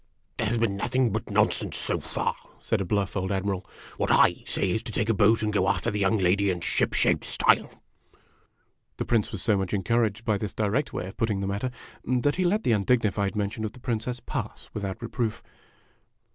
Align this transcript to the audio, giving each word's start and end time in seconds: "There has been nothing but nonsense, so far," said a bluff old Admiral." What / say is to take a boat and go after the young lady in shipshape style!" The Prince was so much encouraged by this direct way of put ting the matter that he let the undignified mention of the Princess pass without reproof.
"There 0.37 0.47
has 0.47 0.57
been 0.57 0.77
nothing 0.77 1.11
but 1.11 1.29
nonsense, 1.29 1.77
so 1.77 1.99
far," 1.99 2.33
said 2.57 2.81
a 2.81 2.85
bluff 2.85 3.15
old 3.15 3.31
Admiral." 3.31 3.67
What 3.97 4.09
/ 4.35 4.45
say 4.47 4.71
is 4.71 4.81
to 4.81 4.91
take 4.91 5.09
a 5.09 5.13
boat 5.13 5.43
and 5.43 5.53
go 5.53 5.67
after 5.69 5.91
the 5.91 5.99
young 5.99 6.17
lady 6.17 6.49
in 6.49 6.59
shipshape 6.61 7.23
style!" 7.23 7.69
The 8.97 9.05
Prince 9.05 9.31
was 9.31 9.43
so 9.43 9.57
much 9.57 9.75
encouraged 9.75 10.25
by 10.25 10.39
this 10.39 10.55
direct 10.55 10.91
way 10.91 11.05
of 11.05 11.17
put 11.17 11.27
ting 11.27 11.39
the 11.39 11.45
matter 11.45 11.69
that 12.03 12.37
he 12.37 12.43
let 12.43 12.63
the 12.63 12.71
undignified 12.71 13.35
mention 13.35 13.63
of 13.63 13.73
the 13.73 13.79
Princess 13.79 14.19
pass 14.19 14.71
without 14.73 14.99
reproof. 15.03 15.43